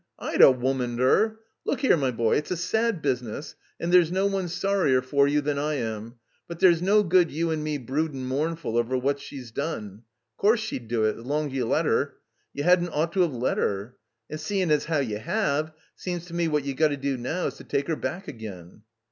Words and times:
Woman? 0.17 0.33
I'd'a'womaned'er! 0.41 1.37
Look 1.63 1.83
*ere, 1.83 1.95
my 1.95 2.09
boy, 2.09 2.37
it's 2.37 2.49
a 2.49 2.57
sad 2.57 3.03
business, 3.03 3.53
tod 3.79 3.91
there's 3.91 4.11
no 4.11 4.25
one 4.25 4.47
sorrier 4.47 4.99
for 4.99 5.27
you 5.27 5.41
than 5.41 5.59
I 5.59 5.75
am, 5.75 6.15
but 6.47 6.57
there's 6.59 6.81
no 6.81 7.03
good 7.03 7.29
you 7.29 7.51
and 7.51 7.63
me 7.63 7.77
broodin' 7.77 8.25
mournful 8.25 8.77
over 8.79 8.97
what 8.97 9.19
she's 9.19 9.51
done. 9.51 10.01
Course 10.37 10.59
she'd 10.59 10.87
do 10.87 11.03
it, 11.05 11.17
's 11.21 11.25
long's 11.27 11.53
you 11.53 11.67
let 11.67 11.85
her. 11.85 12.15
You 12.51 12.63
hadn't 12.63 12.89
ought 12.89 13.11
to 13.13 13.23
'ave 13.23 13.35
let 13.37 13.59
'er. 13.59 13.95
And 14.27 14.39
seein' 14.39 14.71
as 14.71 14.85
how 14.85 14.97
you 15.01 15.19
have, 15.19 15.71
seems 15.95 16.25
to 16.25 16.33
me 16.33 16.47
what 16.47 16.63
you've 16.65 16.77
got 16.77 16.87
to 16.87 16.97
do 16.97 17.15
now 17.15 17.45
is 17.45 17.57
to 17.57 17.63
take 17.63 17.87
her 17.87 17.95
back 17.95 18.27
again." 18.27 18.81